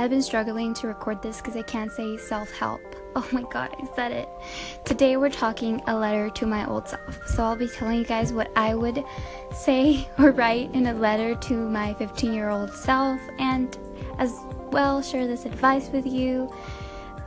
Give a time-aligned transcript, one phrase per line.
[0.00, 2.80] I've been struggling to record this because I can't say self help.
[3.16, 4.28] Oh my god, I said it.
[4.84, 7.26] Today we're talking a letter to my old self.
[7.26, 9.04] So I'll be telling you guys what I would
[9.52, 13.76] say or write in a letter to my 15 year old self and
[14.18, 14.32] as
[14.70, 16.54] well share this advice with you.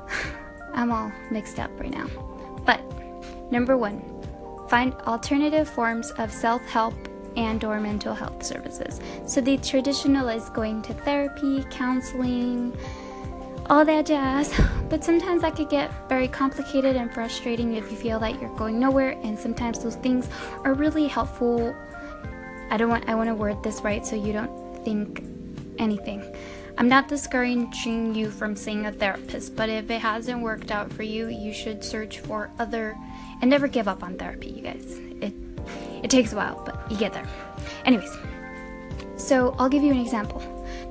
[0.74, 2.08] I'm all mixed up right now.
[2.66, 2.82] But
[3.52, 4.02] number one,
[4.70, 6.96] find alternative forms of self help
[7.36, 9.00] and or mental health services.
[9.26, 12.78] So the traditional is going to therapy, counseling,
[13.70, 14.54] all that jazz.
[14.90, 18.80] But sometimes that could get very complicated and frustrating if you feel that you're going
[18.80, 20.30] nowhere and sometimes those things
[20.64, 21.76] are really helpful.
[22.70, 25.24] I don't want I want to word this right so you don't think
[25.80, 26.24] anything.
[26.77, 31.04] I'm not discouraging you from seeing a therapist, but if it hasn't worked out for
[31.04, 32.98] you, you should search for other
[33.41, 35.00] and never give up on therapy, you guys.
[35.22, 35.34] It
[36.03, 37.25] it takes a while, but you get there.
[37.85, 38.16] Anyways,
[39.17, 40.41] so I'll give you an example.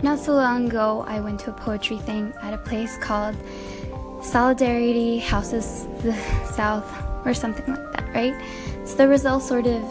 [0.02, 3.36] Not so long ago, I went to a poetry thing at a place called
[4.22, 6.14] Solidarity Houses the
[6.54, 6.90] South
[7.24, 8.34] or something like that, right?
[8.84, 9.82] So there was all sort of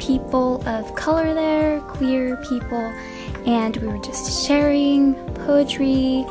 [0.00, 2.92] people of color there, queer people,
[3.46, 6.24] and we were just sharing poetry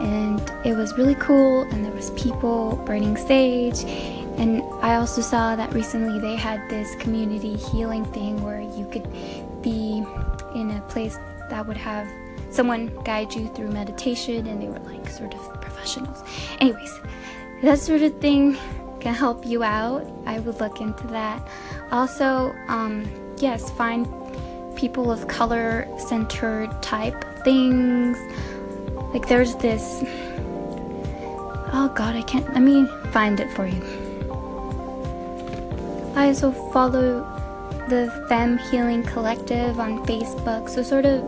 [0.00, 3.84] and it was really cool and there was people burning sage
[4.40, 9.06] and I also saw that recently they had this community healing thing where you could
[9.60, 10.02] be
[10.54, 11.18] in a place
[11.50, 12.08] that would have
[12.48, 16.24] someone guide you through meditation and they were like sort of professionals.
[16.58, 17.00] Anyways,
[17.62, 18.56] that sort of thing
[18.98, 20.10] can help you out.
[20.24, 21.46] I would look into that.
[21.92, 24.06] Also, um, yes, find
[24.74, 28.16] people of color centered type things.
[29.12, 30.02] Like there's this.
[31.72, 32.48] Oh god, I can't.
[32.54, 33.99] Let me find it for you.
[36.20, 37.20] I also follow
[37.88, 41.24] the Femme Healing Collective on Facebook, so sort of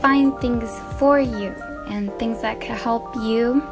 [0.00, 1.54] find things for you
[1.88, 3.62] and things that can help you.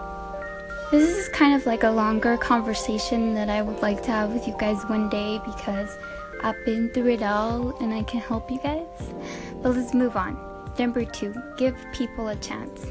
[0.90, 4.46] This is kind of like a longer conversation that I would like to have with
[4.46, 5.96] you guys one day because
[6.42, 9.14] I've been through it all and I can help you guys.
[9.62, 10.36] But let's move on.
[10.78, 12.84] Number two, give people a chance.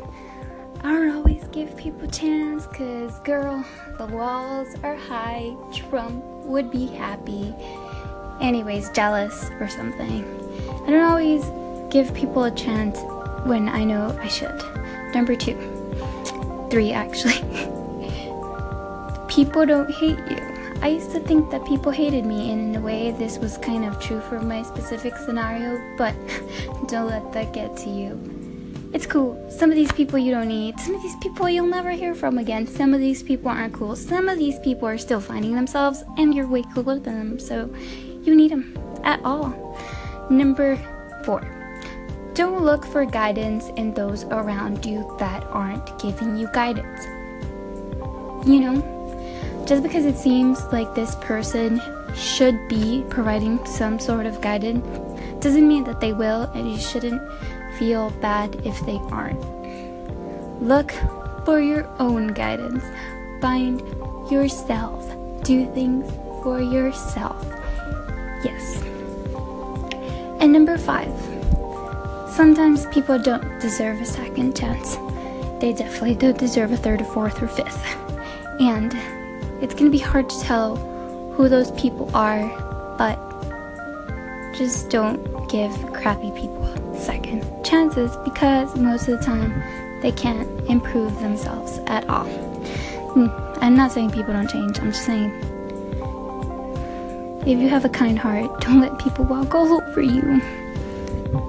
[0.82, 3.64] I don't always give people a chance because, girl,
[4.00, 5.56] the walls are high.
[5.72, 7.54] Trump would be happy.
[8.42, 10.24] Anyways, jealous or something.
[10.86, 11.44] I don't always
[11.92, 13.00] give people a chance
[13.46, 14.62] when I know I should.
[15.14, 15.58] Number two,
[16.72, 17.42] three actually.
[19.28, 20.58] people don't hate you.
[20.82, 23.84] I used to think that people hated me, and in a way, this was kind
[23.84, 26.14] of true for my specific scenario, but
[26.88, 28.37] don't let that get to you.
[28.98, 29.38] It's cool.
[29.48, 30.80] Some of these people you don't need.
[30.80, 32.66] Some of these people you'll never hear from again.
[32.66, 33.96] Some of these people aren't cool.
[33.96, 37.70] Some of these people are still finding themselves, and you're way cooler than them, so
[38.24, 39.54] you need them at all.
[40.32, 40.78] Number
[41.24, 41.42] four.
[42.34, 47.06] Don't look for guidance in those around you that aren't giving you guidance.
[48.48, 51.80] You know, just because it seems like this person
[52.16, 54.84] should be providing some sort of guidance
[55.40, 57.22] doesn't mean that they will, and you shouldn't
[57.78, 59.42] feel bad if they aren't.
[60.62, 60.92] Look
[61.46, 62.84] for your own guidance.
[63.42, 63.82] Find
[64.32, 65.06] yourself.
[65.44, 66.12] Do things
[66.44, 67.46] for yourself.
[68.44, 68.82] Yes.
[70.42, 71.14] And number five,
[72.34, 74.98] sometimes people don't deserve a second chance.
[75.60, 77.86] They definitely don't deserve a third or fourth or fifth.
[78.60, 78.94] And
[79.62, 80.76] it's to be hard to tell
[81.36, 82.67] who those people are,
[84.58, 86.66] just don't give crappy people
[86.98, 89.64] second chances because most of the time
[90.02, 92.26] they can't improve themselves at all.
[92.26, 93.28] Hmm,
[93.64, 95.32] I'm not saying people don't change, I'm just saying
[97.48, 100.42] if you have a kind heart, don't let people walk all over you.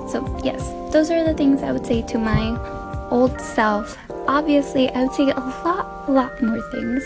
[0.08, 3.98] So, yes, those are the things I would say to my old self.
[4.28, 7.04] Obviously, I would say a lot, lot more things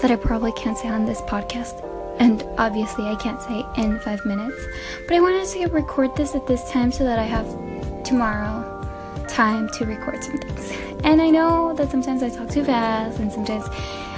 [0.00, 1.84] that I probably can't say on this podcast
[2.20, 4.62] and obviously I can't say in five minutes.
[5.08, 7.46] But I wanted to record this at this time so that I have
[8.04, 8.76] tomorrow
[9.26, 10.72] time to record some things.
[11.02, 13.64] And I know that sometimes I talk too fast and sometimes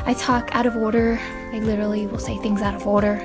[0.05, 1.17] I talk out of order.
[1.53, 3.19] I literally will say things out of order.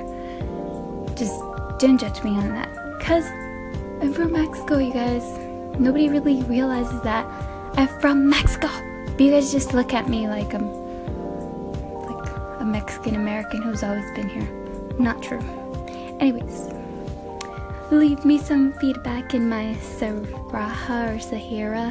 [1.16, 1.40] Just
[1.80, 2.68] don't judge me on that.
[2.98, 3.26] Because
[4.00, 5.24] I'm from Mexico, you guys.
[5.76, 7.26] Nobody really realizes that
[7.76, 8.68] I'm from Mexico.
[9.06, 10.70] But you guys just look at me like I'm
[12.06, 14.57] like a Mexican American who's always been here
[14.98, 15.40] not true.
[16.20, 16.72] Anyways,
[17.90, 21.90] leave me some feedback in my Saraha or Sahara,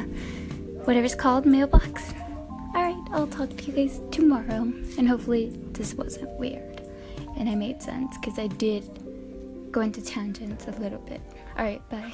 [0.84, 2.12] whatever it's called, mailbox.
[2.74, 6.68] Alright, I'll talk to you guys tomorrow, and hopefully this wasn't weird
[7.38, 11.20] and I made sense because I did go into tangents a little bit.
[11.56, 12.12] Alright, bye.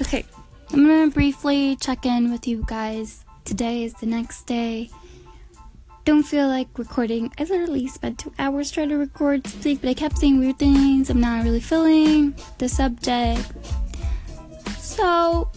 [0.00, 0.24] Okay.
[0.70, 3.24] I'm gonna briefly check in with you guys.
[3.44, 4.90] Today is the next day.
[6.04, 7.32] Don't feel like recording.
[7.38, 11.08] I literally spent two hours trying to record something, but I kept saying weird things.
[11.08, 13.50] I'm not really feeling the subject.
[14.78, 15.50] So,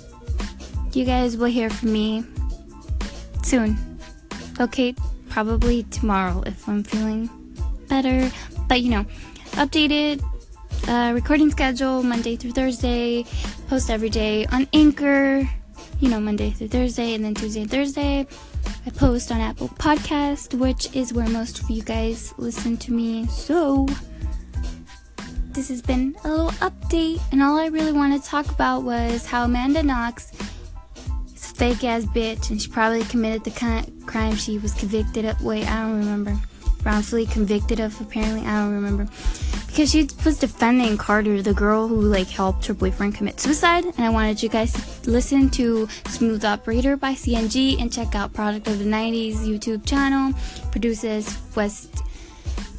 [0.94, 2.24] you guys will hear from me
[3.44, 3.78] soon.
[4.62, 4.96] Okay,
[5.30, 7.30] probably tomorrow if I'm feeling
[7.90, 8.31] better.
[8.69, 9.06] But you know,
[9.60, 10.24] updated
[10.88, 13.25] uh, recording schedule Monday through Thursday,
[13.68, 15.48] post every day on Anchor,
[16.00, 18.28] you know, Monday through Thursday, and then Tuesday and Thursday.
[18.86, 23.28] I post on Apple Podcast, which is where most of you guys listen to me.
[23.28, 23.88] So,
[25.48, 29.25] this has been a little update, and all I really want to talk about was
[29.25, 30.31] how Amanda Knox
[31.34, 35.42] is a fake ass bitch, and she probably committed the crime she was convicted of.
[35.44, 36.38] Wait, I don't remember.
[36.84, 38.42] Wrongfully convicted of, apparently.
[38.42, 39.07] I don't remember
[39.72, 43.86] because she was defending Carter, the girl who like helped her boyfriend commit suicide.
[43.86, 48.34] And I wanted you guys to listen to Smooth Operator by CNG and check out
[48.34, 50.34] Product of the 90s YouTube channel.
[50.72, 52.04] Produces West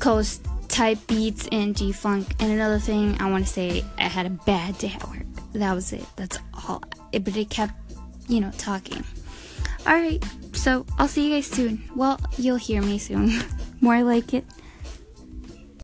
[0.00, 2.34] Coast type beats and G Funk.
[2.40, 5.24] And another thing I want to say, I had a bad day at work.
[5.54, 6.04] That was it.
[6.16, 6.82] That's all.
[7.10, 7.72] It, but it kept,
[8.28, 9.02] you know, talking.
[9.86, 11.82] Alright, so I'll see you guys soon.
[11.96, 13.42] Well, you'll hear me soon.
[13.80, 14.44] More like it.